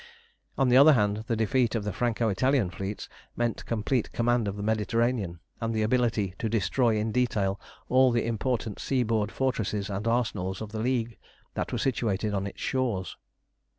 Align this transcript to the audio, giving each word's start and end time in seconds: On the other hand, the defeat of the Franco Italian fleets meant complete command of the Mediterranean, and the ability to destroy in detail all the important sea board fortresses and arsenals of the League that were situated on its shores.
On 0.57 0.69
the 0.69 0.77
other 0.77 0.93
hand, 0.93 1.25
the 1.27 1.35
defeat 1.35 1.75
of 1.75 1.83
the 1.83 1.93
Franco 1.93 2.27
Italian 2.29 2.71
fleets 2.71 3.07
meant 3.35 3.63
complete 3.67 4.11
command 4.11 4.47
of 4.47 4.55
the 4.57 4.63
Mediterranean, 4.63 5.39
and 5.61 5.75
the 5.75 5.83
ability 5.83 6.33
to 6.39 6.49
destroy 6.49 6.97
in 6.97 7.11
detail 7.11 7.59
all 7.87 8.09
the 8.11 8.25
important 8.25 8.79
sea 8.79 9.03
board 9.03 9.31
fortresses 9.31 9.91
and 9.91 10.07
arsenals 10.07 10.59
of 10.59 10.71
the 10.71 10.79
League 10.79 11.19
that 11.53 11.71
were 11.71 11.77
situated 11.77 12.33
on 12.33 12.47
its 12.47 12.59
shores. 12.59 13.15